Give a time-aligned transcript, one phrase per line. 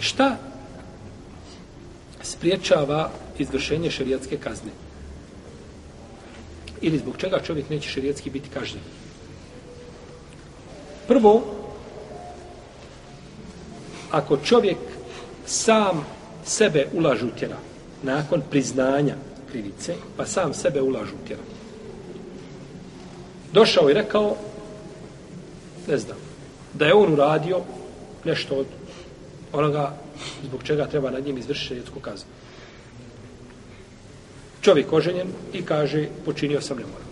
[0.00, 0.36] Šta
[2.22, 4.70] spriječava izvršenje šerijatske kazne?
[6.80, 8.82] Ili zbog čega čovjek neće šerijatski biti kažnjen?
[11.08, 11.44] Prvo,
[14.10, 14.78] ako čovjek
[15.46, 16.06] sam
[16.44, 17.56] sebe ulažu tjera,
[18.02, 19.14] nakon priznanja
[19.50, 21.42] krivice, pa sam sebe ulažu tjera.
[23.52, 24.36] Došao i rekao,
[25.88, 26.16] ne znam,
[26.74, 27.60] da je on uradio
[28.24, 28.66] nešto od
[29.52, 29.96] onoga
[30.44, 32.28] zbog čega treba nad njim izvršiti šerijetsku kaznu.
[34.60, 37.08] Čovjek oženjen i kaže, počinio sam nemoral.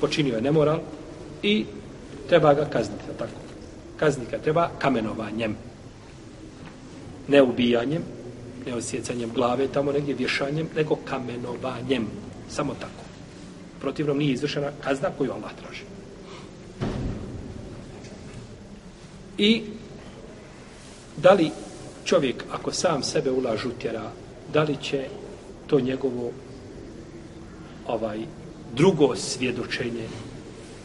[0.00, 0.80] Počinio je nemoral
[1.42, 1.64] i
[2.28, 3.32] treba ga kazniti, tako.
[3.96, 5.56] Kaznika treba kamenovanjem.
[7.28, 8.02] Ne ubijanjem,
[8.66, 12.06] ne osjecanjem glave, tamo negdje vješanjem, nego kamenovanjem.
[12.48, 13.04] Samo tako.
[13.80, 15.84] Protivno nije izvršena kazna koju Allah traži.
[19.38, 19.62] I
[21.16, 21.50] da li
[22.04, 24.10] čovjek, ako sam sebe ulažu tjera,
[24.52, 25.04] da li će
[25.66, 26.30] to njegovo
[27.86, 28.18] ovaj
[28.76, 30.08] drugo svjedočenje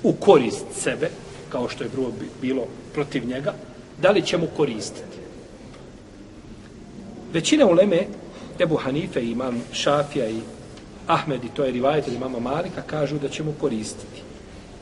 [0.03, 1.09] u korist sebe,
[1.49, 1.89] kao što je
[2.41, 3.53] bilo protiv njega,
[4.01, 5.19] da li će mu koristiti?
[7.33, 8.07] Većina uleme,
[8.59, 10.39] Ebu Hanife, imam Šafija i
[11.07, 14.21] Ahmed, i to je rivajet ili mama Malika, kažu da će mu koristiti.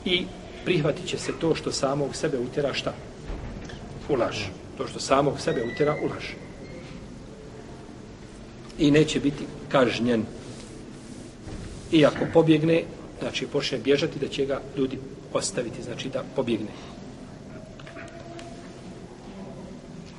[0.04, 0.24] I
[0.64, 2.94] prihvatit će se to što samog sebe utjera šta?
[4.08, 4.36] Ulaž.
[4.76, 6.24] To što samog sebe utjera ulaž.
[8.78, 10.24] I neće biti kažnjen.
[11.92, 12.84] I ako pobjegne,
[13.20, 14.98] znači počne bježati, da će ga ljudi
[15.32, 16.70] ostaviti, znači da pobjegne.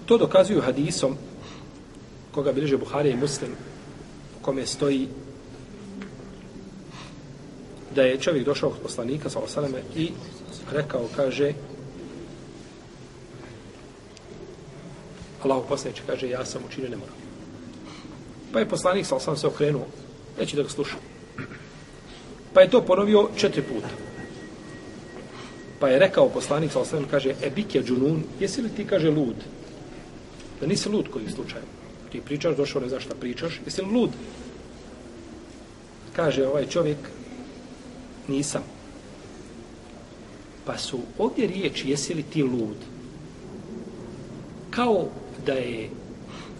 [0.05, 1.17] To dokazuju hadisom
[2.31, 3.51] koga bilježe Buharija i Muslim
[4.39, 5.07] u kome stoji
[7.95, 10.11] da je čovjek došao od poslanika sa osaleme i
[10.71, 11.53] rekao, kaže
[15.43, 17.15] Allahu poslaniče kaže ja sam učinio nemoral.
[18.53, 19.85] Pa je poslanik sa sam se okrenuo
[20.39, 20.95] neće da ga sluša.
[22.53, 23.89] Pa je to ponovio četiri puta.
[25.79, 29.35] Pa je rekao poslanik sa sam kaže e bike džunun jesi li ti kaže lud?
[30.61, 31.61] Da nisi lud koji slučaj.
[32.11, 34.09] Ti pričaš, došao ne znaš šta pričaš, jesi li lud?
[36.15, 36.97] Kaže ovaj čovjek,
[38.27, 38.63] nisam.
[40.65, 42.77] Pa su ovdje riječi, jesi li ti lud?
[44.69, 45.07] Kao
[45.45, 45.89] da je,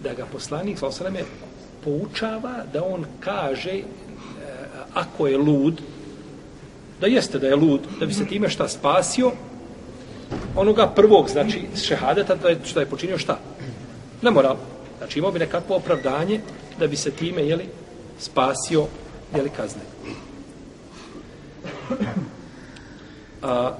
[0.02, 1.24] da ga poslanik, sa osaleme,
[1.84, 3.84] poučava da on kaže, e,
[4.94, 5.80] ako je lud,
[7.00, 9.32] da jeste da je lud, da bi se time šta spasio,
[10.56, 13.38] onoga prvog, znači šehadeta, da je, što je počinio šta?
[14.22, 14.56] Ne moral.
[14.98, 16.40] Znači imao bi nekakvo opravdanje
[16.78, 17.68] da bi se time, jeli,
[18.18, 18.86] spasio,
[19.36, 19.82] jeli, kazne.
[23.42, 23.74] A,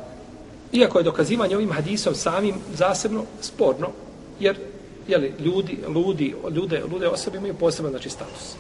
[0.72, 3.88] iako je dokazivanje ovim hadisom samim zasebno sporno,
[4.40, 4.56] jer
[5.08, 8.54] jeli, ljudi, ludi, ljude, lude osobe imaju poseban znači, status.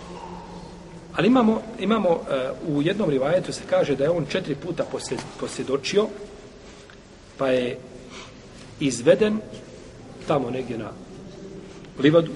[1.16, 4.84] Ali imamo, imamo uh, u jednom rivajetu se kaže da je on četiri puta
[5.40, 6.06] posjedočio
[7.38, 7.78] pa je
[8.80, 9.40] izveden
[10.28, 10.90] tamo negdje na
[11.98, 12.32] livadu,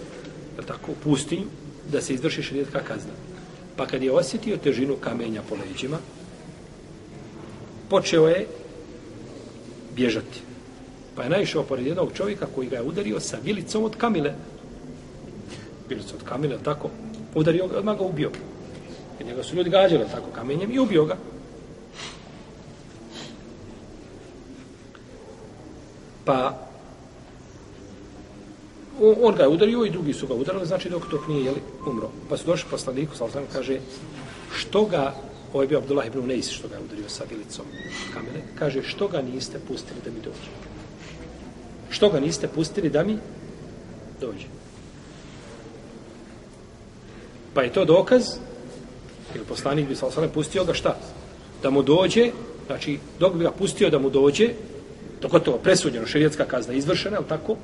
[0.67, 1.47] tako, u pustinju,
[1.93, 3.13] da se izvrši šrijetka kazna.
[3.77, 5.99] Pa kad je osjetio težinu kamenja po leđima,
[7.91, 8.47] počeo je
[9.97, 10.41] bježati.
[11.17, 14.35] Pa je naišao pored jednog čovjeka koji ga je udario sa vilicom od kamile.
[15.89, 16.91] Vilicom od kamile, tako,
[17.35, 18.31] udario ga, odmah ga ubio.
[19.19, 21.17] Jer njega su ljudi gađali tako kamenjem i ubio ga.
[26.25, 26.65] Pa
[29.01, 32.11] on ga je udario i drugi su ga udarili, znači dok to nije jeli, umro.
[32.29, 33.81] Pa su došli poslaniku, sa kaže,
[34.55, 35.15] što ga,
[35.53, 37.67] ovo je bio Abdullah ibn Neis, što ga je udario sa vilicom
[38.15, 40.74] kamene, kaže, što ga niste pustili da mi dođe?
[41.95, 43.19] Što ga niste pustili da mi
[44.21, 44.47] dođe?
[47.55, 48.23] Pa je to dokaz,
[49.35, 50.97] jer poslanik bi sa pustio ga šta?
[51.63, 52.31] Da mu dođe,
[52.67, 54.49] znači, dok bi ga pustio da mu dođe,
[55.21, 57.57] to gotovo presuđeno, šerijetska kazna izvršena, ali tako,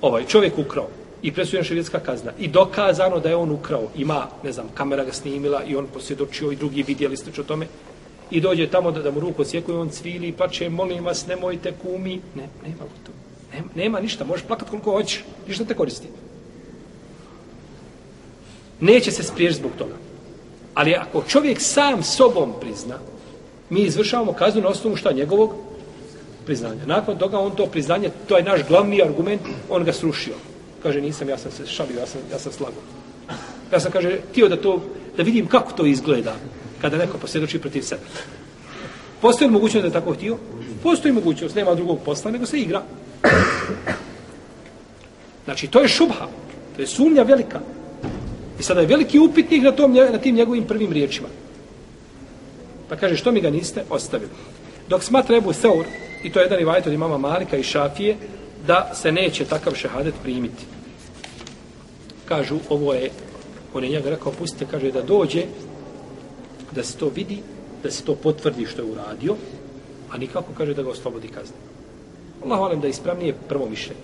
[0.00, 0.88] ovaj čovjek ukrao
[1.22, 5.12] i presuđena šerijatska kazna i dokazano da je on ukrao, ima, ne znam, kamera ga
[5.12, 7.66] snimila i on posvjedočio i drugi vidjeli ste o tome
[8.30, 11.26] i dođe tamo da, da mu ruku sjeku i on cvili i plače, molim vas,
[11.26, 12.20] nemojte kumi.
[12.34, 13.12] Ne, nema to.
[13.52, 16.08] Nema, nema ništa, možeš plakat koliko hoćeš, ništa te koristi.
[18.80, 19.94] Neće se spriješ zbog toga.
[20.74, 22.98] Ali ako čovjek sam sobom prizna,
[23.70, 25.54] mi izvršavamo kaznu na osnovu šta njegovog
[26.46, 26.86] priznanja.
[26.86, 29.40] Nakon toga on to priznanje, to je naš glavni argument,
[29.70, 30.34] on ga srušio.
[30.82, 32.80] Kaže, nisam, ja sam se šalio, ja sam, ja sam slago.
[33.72, 34.80] Ja sam, kaže, htio da to,
[35.16, 36.34] da vidim kako to izgleda
[36.82, 38.00] kada neko posvjedoči protiv sebe.
[39.20, 40.36] Postoji li mogućnost da je tako htio?
[40.82, 42.82] Postoji mogućnost, nema drugog posla, nego se igra.
[45.44, 46.26] Znači, to je šubha.
[46.76, 47.60] To je sumnja velika.
[48.60, 51.28] I sada je veliki upitnik na, tom, na tim njegovim prvim riječima.
[52.88, 54.30] Pa kaže, što mi ga niste ostavili?
[54.88, 55.86] Dok smatra Ebu Seur,
[56.24, 58.16] i to je jedan rivajt od imama Malika i Šafije,
[58.66, 60.64] da se neće takav šehadet primiti.
[62.24, 63.10] Kažu, ovo je,
[63.74, 65.44] on je njega rekao, pustite, kaže, da dođe,
[66.74, 67.38] da se to vidi,
[67.82, 69.36] da se to potvrdi što je uradio,
[70.10, 71.56] a nikako kaže da ga oslobodi kazne.
[72.44, 74.00] Allah volim da ispravnije prvo mišljenje.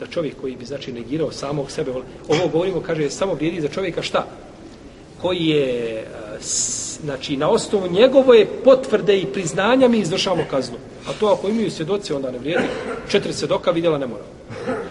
[0.00, 1.90] Da čovjek koji bi znači negirao samog sebe,
[2.28, 4.26] ovo govorimo, kaže, samo vrijedi za čovjeka šta?
[5.22, 6.06] Koji je,
[7.02, 10.76] znači, na osnovu njegove potvrde i priznanja mi izvršamo kaznu.
[11.08, 12.64] A to ako imaju svjedoci, onda ne vrijedi.
[13.08, 14.24] Četiri svjedoka vidjela ne mora.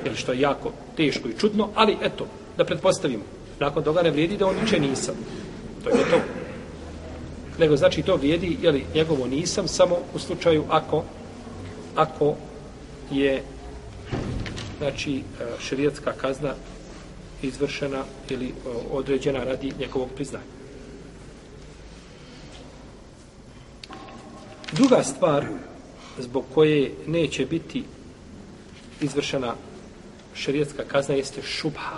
[0.05, 2.25] Jer što je jako teško i čudno, ali eto,
[2.57, 3.23] da pretpostavimo.
[3.59, 5.15] Nakon toga ne vrijedi da on niče nisam.
[5.83, 6.40] To je to.
[7.59, 11.03] Nego znači to vrijedi, jeli, njegovo nisam, samo u slučaju ako,
[11.95, 12.35] ako
[13.11, 13.43] je
[14.77, 15.23] znači
[15.59, 16.53] širijetska šerijetska kazna
[17.41, 18.51] izvršena ili e,
[18.91, 20.45] određena radi njegovog priznanja.
[24.71, 25.45] Druga stvar
[26.19, 27.83] zbog koje neće biti
[29.01, 29.55] izvršena
[30.35, 31.97] šerijetska kazna jeste šubha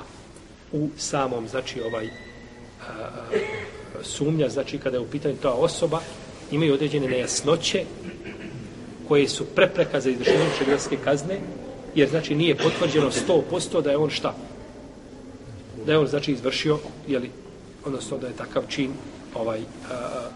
[0.72, 2.12] u samom, znači ovaj a,
[2.90, 3.10] a,
[4.04, 6.00] sumnja, znači kada je u pitanju ta osoba,
[6.52, 7.84] imaju određene nejasnoće
[9.08, 11.40] koje su prepreka za izvršenje šegradske kazne,
[11.96, 14.36] jer znači nije potvrđeno 100% da je on šta?
[15.86, 17.32] Da je on znači izvršio, jeli,
[17.86, 18.92] odnosno da je takav čin,
[19.36, 19.60] ovaj,
[19.92, 20.30] a,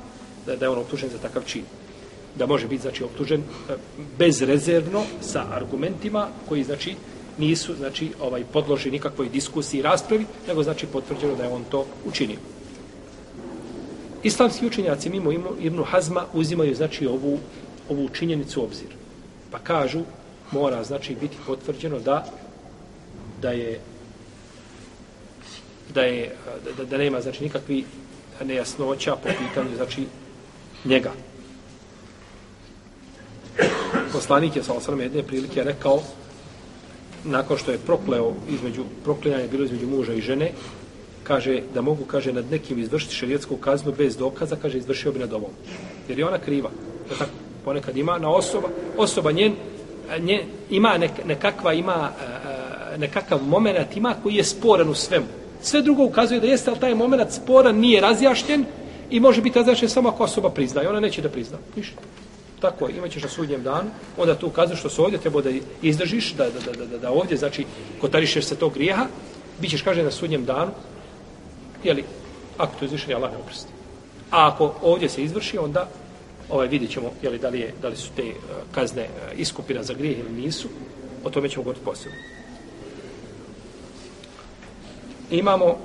[0.46, 1.64] da je on optužen za takav čin
[2.38, 3.74] da može biti znači optužen e,
[4.18, 6.96] bezrezervno sa argumentima koji znači
[7.38, 11.86] nisu znači ovaj podloži nikakvoj diskusiji i raspravi, nego znači potvrđeno da je on to
[12.06, 12.38] učinio.
[14.28, 17.40] Islamski učenjaci mimo Ibnu Hazma uzimaju znači ovu
[17.90, 18.88] ovu činjenicu u obzir.
[19.52, 20.00] Pa kažu
[20.52, 22.26] mora znači biti potvrđeno da
[23.42, 23.80] da je
[25.94, 26.36] da je
[26.78, 27.86] da, da nema znači nikakvi
[28.46, 30.06] nejasnoća po pitanju znači
[30.86, 31.12] njega
[34.12, 36.02] poslanik je sa osrame jedne prilike rekao
[37.24, 40.52] nakon što je prokleo između proklinjanje bilo između muža i žene
[41.28, 45.34] kaže da mogu kaže nad nekim izvršiti šerijetsku kaznu bez dokaza kaže izvršio bi nad
[45.34, 45.52] ovom.
[46.10, 46.70] Jer je ona kriva.
[47.10, 47.32] Da tako?
[47.66, 49.56] Ponekad ima na osoba osoba njen,
[50.20, 55.26] nje, ima nek, nekakva ima e, e, nekakav moment ima koji je sporan u svemu.
[55.62, 58.66] Sve drugo ukazuje da jeste ali taj moment sporan nije razjašnjen
[59.10, 61.58] i može biti razjašnjen samo ako osoba prizna i ona neće da prizna.
[61.76, 62.02] Ništa.
[62.60, 65.50] Tako imat ćeš na sudnjem danu, onda tu kaznu što se ovdje treba da
[65.82, 67.66] izdržiš, da, da, da, da, da ovdje, znači,
[68.02, 69.06] kotarišeš se tog grijeha,
[69.62, 70.72] bit ćeš, kaže, na sudnjem danu,
[71.88, 72.04] jeli,
[72.58, 73.72] ako to izvrši, Allah ne oprosti.
[74.32, 75.90] A ako ovdje se izvrši, onda
[76.50, 78.34] ovaj, vidjet ćemo jeli, da, li je, da li su te uh,
[78.72, 80.68] kazne uh, iskupina za grijeh ili nisu,
[81.24, 82.18] o tome ćemo govoriti posebno.
[85.32, 85.78] Imamo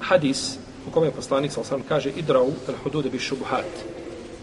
[0.00, 0.56] hadis
[0.88, 3.64] u kome je poslanik, sam kaže, idrau al-hudude bi šubuhat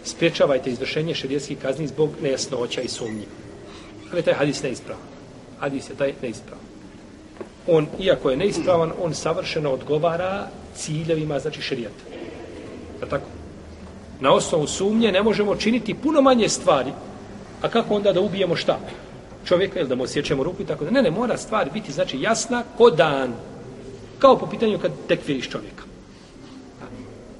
[0.04, 3.26] spriječavajte izvršenje šerijetskih kazni zbog nejasnoća i sumnji.
[4.12, 5.02] Ali taj hadis neispravan.
[5.58, 6.64] Hadis je taj neispravan.
[7.66, 12.04] On, iako je neispravan, on savršeno odgovara ciljevima, znači šerijata.
[13.02, 13.26] Je tako?
[14.20, 16.90] Na osnovu sumnje ne možemo činiti puno manje stvari.
[17.62, 18.78] A kako onda da ubijemo šta?
[19.44, 20.90] Čovjeka ili da mu osjećamo ruku i tako da.
[20.90, 23.32] Ne, ne, mora stvar biti, znači, jasna ko dan.
[24.18, 25.84] Kao po pitanju kad tekfiriš čovjeka.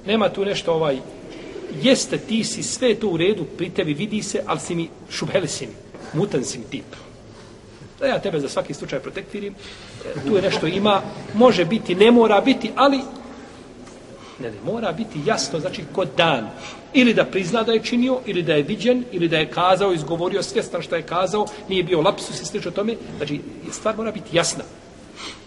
[0.05, 0.97] Nema tu nešto ovaj
[1.81, 5.47] jeste ti si sve to u redu pri tebi vidi se, ali si mi šubheli
[5.47, 5.73] si mi,
[6.13, 6.85] mutan si mi tip.
[8.01, 9.55] Da ja tebe za svaki slučaj protektirim,
[10.05, 11.01] e, tu je nešto ima,
[11.33, 12.97] može biti, ne mora biti, ali
[14.39, 16.49] ne, ne, mora biti jasno, znači kod dan.
[16.93, 20.43] Ili da prizna da je činio, ili da je viđen, ili da je kazao, izgovorio
[20.43, 22.95] svjestan što je kazao, nije bio lapsus i slično tome.
[23.17, 23.39] Znači,
[23.71, 24.63] stvar mora biti jasna.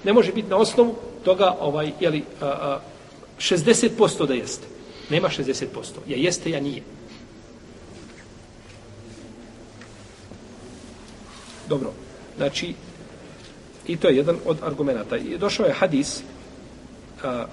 [0.04, 2.80] Ne može biti na osnovu toga, ovaj, jeli, a, a,
[3.38, 4.66] 60% da jeste.
[5.10, 5.64] Nema 60%.
[6.08, 6.82] Ja jeste, ja nije.
[11.68, 12.03] Dobro.
[12.36, 12.74] Znači,
[13.86, 15.16] i to je jedan od argumenta.
[15.16, 16.22] I došao je hadis
[17.22, 17.46] a,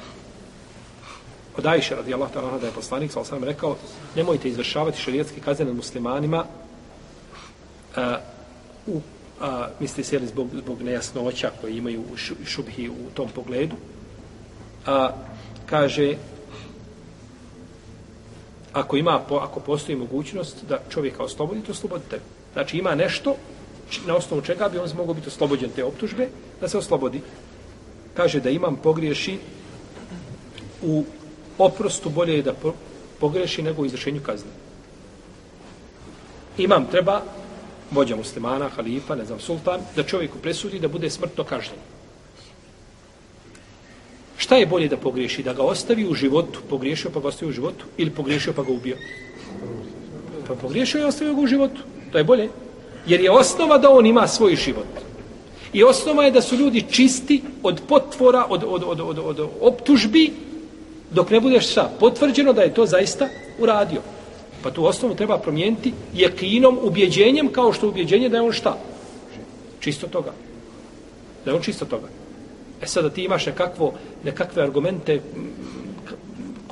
[1.58, 3.76] od Ajše, radijallahu ta'ala, da je poslanik, sal sam rekao,
[4.16, 6.46] nemojte izvršavati šarijetske kazne nad muslimanima
[7.96, 8.18] a,
[8.88, 9.02] u,
[9.42, 13.76] a, misli se, zbog, zbog nejasnoća koje imaju u šubhi u tom pogledu.
[14.86, 15.10] A,
[15.66, 16.16] kaže,
[18.74, 22.20] ako ima ako postoji mogućnost da čovjeka oslobodite oslobodite.
[22.54, 23.36] Znači ima nešto
[24.06, 26.28] na osnovu čega bi on mogao biti oslobođen te optužbe,
[26.62, 27.22] da se oslobodi.
[28.14, 29.38] Kaže da imam pogriješi
[30.82, 31.04] u
[31.58, 32.54] oprostu bolje je da
[33.20, 34.52] pogreši nego u izvršenju kazne.
[36.58, 37.22] Imam treba
[37.92, 41.80] vođa muslimana, halifa, ne znam, sultan, da čovjeku presudi da bude smrtno kažnjen.
[44.38, 45.44] Šta je bolje da pogriješi?
[45.44, 48.72] Da ga ostavi u životu, pogriješio pa ga ostavi u životu, ili pogriješio pa ga
[48.72, 48.98] ubio?
[50.48, 51.82] Pa pogriješio i ostavio ga u životu.
[52.12, 52.50] To je bolje.
[53.06, 54.88] Jer je osnova da on ima svoj život.
[55.74, 60.34] I osnova je da su ljudi čisti od potvora, od, od, od, od, od optužbi,
[61.12, 61.92] dok ne budeš šta?
[62.00, 63.28] Potvrđeno da je to zaista
[63.60, 64.02] uradio.
[64.64, 68.78] Pa tu osnovu treba promijeniti jekinom, ubjeđenjem, kao što ubjeđenje da je on šta?
[69.80, 70.34] Čisto toga.
[71.46, 72.08] Da je on čisto toga.
[72.82, 73.94] E sada ti imaš nekakvo,
[74.24, 75.22] nekakve argumente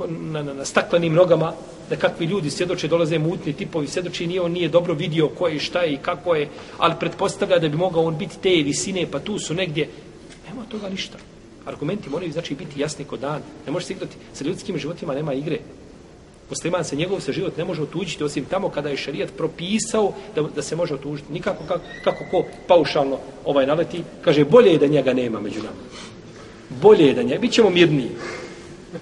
[0.08, 1.54] na, na, na staklenim nogama,
[1.90, 5.60] da kakvi ljudi svjedoče, dolaze mutni tipovi, svjedoči nije on nije dobro vidio ko je,
[5.60, 9.20] šta je i kako je, ali pretpostavlja da bi mogao on biti te visine, pa
[9.20, 9.90] tu su negdje.
[10.48, 11.18] Nema toga ništa.
[11.66, 13.42] Argumenti moraju znači biti jasni kod dan.
[13.66, 14.16] Ne može se igrati.
[14.34, 15.60] Sa ljudskim životima nema igre.
[16.50, 20.42] Musliman se njegov se život ne može otuđiti osim tamo kada je šerijat propisao da,
[20.42, 21.34] da se može otuđiti.
[21.34, 24.04] Nikako kako, kako ko paušalno ovaj naleti.
[24.22, 25.78] Kaže, bolje je da njega nema među nama.
[26.82, 27.42] Bolje je da njega.
[27.42, 28.10] Bićemo mirniji.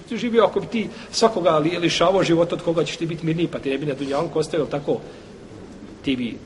[0.08, 3.48] Ti živio ako bi ti svakoga li, lišavao život od koga ćeš ti biti mirniji,
[3.48, 5.00] pa ti ne bi na dunjalku ostavio tako
[6.04, 6.36] ti bi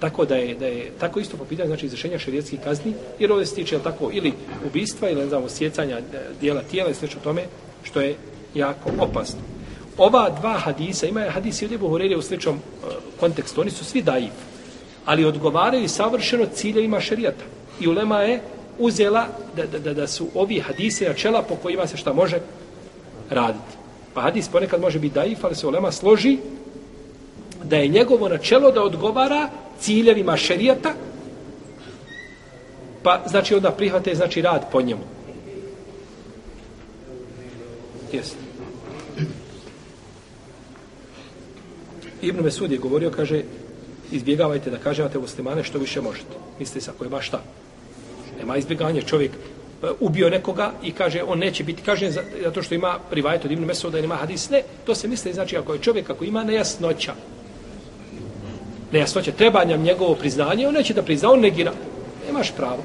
[0.00, 3.46] tako da je, da je tako isto po pitanju znači izvršenja šerijetskih kazni jer ovdje
[3.46, 4.32] se tiče tako ili
[4.66, 6.02] ubistva ili ne znamo sjecanja e,
[6.40, 7.42] dijela tijela i slično tome
[7.82, 8.16] što je
[8.54, 9.40] jako opasno.
[9.98, 13.84] Ova dva hadisa, ima je hadis i Ebu Horeire u sličnom uh, kontekstu, oni su
[13.84, 14.30] svi dajiv,
[15.04, 17.44] ali odgovaraju savršeno ciljevima šerijata.
[17.80, 18.40] I ulema je
[18.78, 19.26] uzela
[19.56, 22.38] da, da, da, da su ovi hadise načela po kojima se šta može
[23.30, 23.76] raditi.
[24.14, 26.38] Pa hadis ponekad može biti daif, ali se ulema složi
[27.64, 29.50] da je njegovo načelo da odgovara
[29.80, 30.92] ciljevima šerijata,
[33.02, 35.02] pa znači onda prihvate znači rad po njemu.
[38.12, 38.36] Jeste.
[42.22, 43.42] Ibn Mesud je govorio, kaže,
[44.12, 46.36] izbjegavajte da kažete muslimane što više možete.
[46.58, 47.42] Mislite se, ako je baš šta.
[48.44, 49.02] Nema izbjeganja.
[49.02, 53.50] Čovjek e, ubio nekoga i kaže, on neće biti kažen zato što ima rivajet od
[53.50, 54.50] Ibn Mesuda ili ima hadis.
[54.50, 57.14] Ne, to se misli, znači, ako je čovjek, ako ima nejasnoća,
[58.92, 61.72] nejasnoća, treba nam njegovo priznanje, on neće da prizna, on negira.
[62.26, 62.84] Nemaš pravo.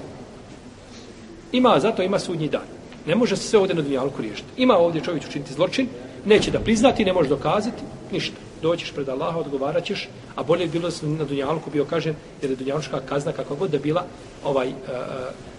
[1.52, 2.68] Ima, zato ima sudnji dan.
[3.06, 4.50] Ne može se sve ovdje na dunjalku riješiti.
[4.58, 5.88] Ima ovdje čovjek učiniti zločin,
[6.26, 8.38] neće da priznati, ne može dokazati, ništa.
[8.62, 12.56] Doćiš pred Allaha, odgovarat ćeš, a bolje je bilo na dunjalku bio kažen, jer je
[12.56, 14.06] Dunjalučka kazna kakva god da bila
[14.44, 14.76] ovaj, uh,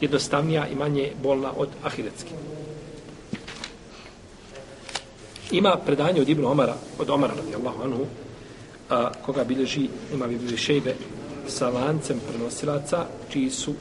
[0.01, 2.31] jednostavnija i manje bolna od ahiretske.
[5.51, 8.07] Ima predanje od Ibn Omara, od Omara radijallahu anhu, uh,
[9.27, 10.95] koga bilježi, ima bilježi šejbe
[11.49, 13.77] sa lancem prenosilaca, čiji su uh,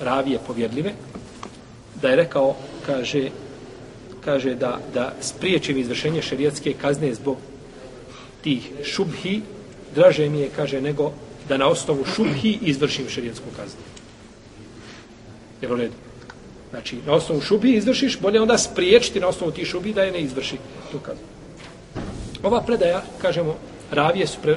[0.00, 0.92] ravije povjedljive,
[2.02, 2.54] da je rekao,
[2.86, 3.30] kaže,
[4.24, 7.36] kaže da, da spriječim izvršenje šerijatske kazne zbog
[8.46, 9.40] tih šubhi,
[9.94, 11.10] draže mi je, kaže, nego
[11.48, 13.82] da na osnovu šubhi izvršim šerijetsku kaznu.
[15.62, 15.98] Jel u redu.
[16.70, 20.20] Znači, na osnovu šubhi izvršiš, bolje onda spriječiti na osnovu tih šubhi da je ne
[20.20, 20.58] izvrši
[20.92, 21.26] tu kaznu.
[22.42, 23.56] Ova predaja, kažemo,
[23.90, 24.56] ravije su pre,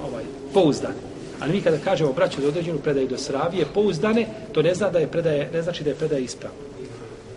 [0.00, 0.24] ovaj,
[0.54, 1.10] pouzdane.
[1.40, 4.98] Ali mi kada kažemo braću za određenu predaju do sravije pouzdane, to ne zna da
[4.98, 6.58] je predaje, ne znači da je predaje ispravna.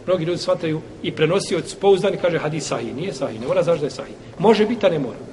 [0.07, 2.95] Mnogi ljudi shvataju i prenosi od pouzdani, kaže hadis sahih.
[2.95, 4.15] Nije sahih, ne mora znaš da je sahih.
[4.39, 5.32] Može biti, a ne mora.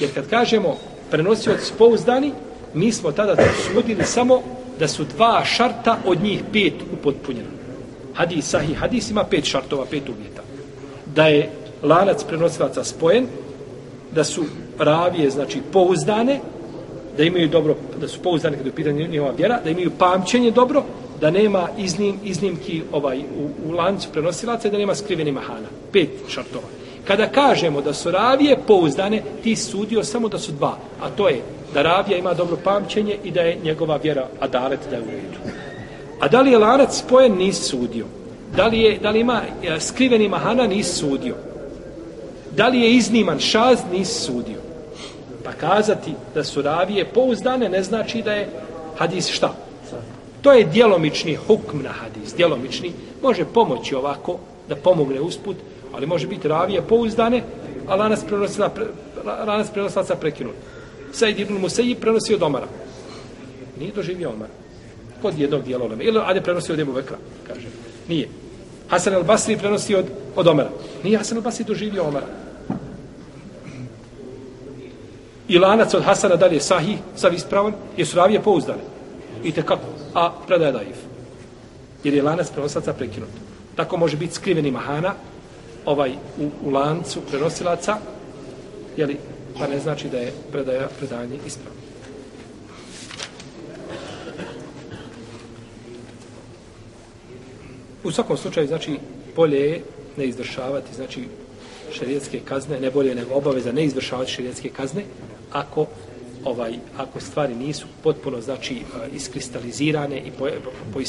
[0.00, 0.76] Jer kad kažemo
[1.10, 2.32] prenosioc pouzdani,
[2.74, 3.36] mi smo tada
[3.66, 4.42] sudili samo
[4.78, 7.48] da su dva šarta od njih pet upotpunjena.
[8.14, 10.42] Hadis sahih, hadis ima pet šartova, pet uvjeta.
[11.14, 11.50] Da je
[11.82, 13.26] lanac prenosilaca spojen,
[14.14, 14.44] da su
[14.78, 16.40] ravije, znači pouzdane,
[17.16, 20.84] da imaju dobro, da su pouzdane kada je pitanje njihova vjera, da imaju pamćenje dobro,
[21.20, 25.68] da nema iznim, iznimki ovaj u, u lancu prenosilaca i da nema skriveni mahana.
[25.92, 26.66] Pet šartova.
[27.04, 30.76] Kada kažemo da su ravije pouzdane, ti sudio samo da su dva.
[31.02, 31.40] A to je
[31.74, 35.38] da ravija ima dobro pamćenje i da je njegova vjera adalet da je u redu.
[36.20, 38.06] A da li je lanac spojen, nisi sudio.
[38.56, 41.34] Da li, je, da li ima e, skriveni mahana, nisi sudio.
[42.56, 44.60] Da li je izniman šaz, nisi sudio.
[45.44, 48.48] Pa kazati da su ravije pouzdane ne znači da je
[48.96, 49.54] hadis šta?
[50.42, 52.92] To je djelomični hukm na hadis, djelomični.
[53.22, 55.56] Može pomoći ovako da pomogne usput,
[55.94, 57.42] ali može biti ravije pouzdane,
[57.88, 58.70] a lanas prenosila,
[59.46, 60.54] lanas prenosila prekinut.
[61.12, 62.66] Said ibn Musayyib prenosi od Omara.
[63.78, 64.48] Nije doživio Omar.
[65.22, 66.02] Kod jednog dijela Omara.
[66.02, 67.66] Ili Ade prenosi od Ebu Bekra, kaže.
[68.08, 68.28] Nije.
[68.88, 70.04] Hasan al-Basri prenosi od,
[70.36, 70.70] od Omara.
[71.04, 72.26] Nije Hasan al-Basri doživio Omara.
[75.48, 78.82] I lanac od Hasana dalje sahih, sav ispravan, jesu ravije pouzdane.
[79.44, 79.78] I kako?
[80.14, 80.96] A predaje daif.
[82.04, 83.28] Jer je lanac prenosaca prekinut.
[83.76, 85.14] Tako može biti skriveni mahana
[85.86, 87.96] ovaj u, u lancu prenosilaca,
[88.96, 89.16] jeli,
[89.58, 91.80] pa ne znači da je predaja predanje ispravno.
[98.04, 98.98] U svakom slučaju, znači,
[99.36, 99.82] bolje je
[100.16, 101.24] ne izvršavati, znači,
[101.92, 105.04] šerijetske kazne, ne bolje nego obaveza ne izvršavati šerijetske kazne,
[105.52, 105.86] ako
[106.44, 111.00] ovaj ako stvari nisu potpuno znači e, iskristalizirane i po, po, po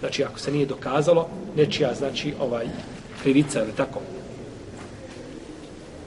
[0.00, 2.66] znači ako se nije dokazalo nečija znači ovaj
[3.22, 4.00] krivica ili tako